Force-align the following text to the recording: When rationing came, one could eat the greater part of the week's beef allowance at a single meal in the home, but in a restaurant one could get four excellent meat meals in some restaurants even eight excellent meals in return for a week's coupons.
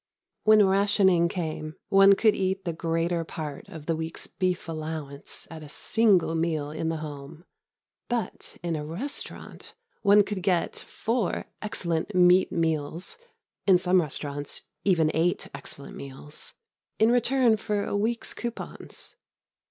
When 0.45 0.65
rationing 0.67 1.27
came, 1.27 1.75
one 1.89 2.13
could 2.13 2.33
eat 2.33 2.65
the 2.65 2.73
greater 2.73 3.23
part 3.23 3.69
of 3.69 3.85
the 3.85 3.95
week's 3.95 4.25
beef 4.25 4.67
allowance 4.67 5.47
at 5.51 5.61
a 5.61 5.69
single 5.69 6.33
meal 6.33 6.71
in 6.71 6.89
the 6.89 6.97
home, 7.05 7.45
but 8.09 8.57
in 8.63 8.75
a 8.75 8.83
restaurant 8.83 9.75
one 10.01 10.23
could 10.23 10.41
get 10.41 10.75
four 10.75 11.45
excellent 11.61 12.15
meat 12.15 12.51
meals 12.51 13.19
in 13.67 13.77
some 13.77 14.01
restaurants 14.01 14.63
even 14.83 15.11
eight 15.13 15.47
excellent 15.53 15.95
meals 15.95 16.55
in 16.97 17.11
return 17.11 17.55
for 17.55 17.83
a 17.85 17.95
week's 17.95 18.33
coupons. 18.33 19.15